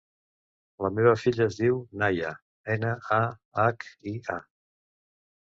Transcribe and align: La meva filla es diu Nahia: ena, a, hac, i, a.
La 0.85 0.89
meva 0.99 1.11
filla 1.23 1.45
es 1.51 1.57
diu 1.59 1.77
Nahia: 2.03 2.31
ena, 2.77 2.95
a, 3.19 3.21
hac, 3.67 3.89
i, 4.15 4.15
a. 4.39 4.43